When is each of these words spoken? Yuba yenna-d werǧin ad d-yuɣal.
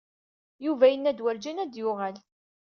Yuba 0.65 0.85
yenna-d 0.89 1.23
werǧin 1.23 1.61
ad 1.63 1.69
d-yuɣal. 1.71 2.17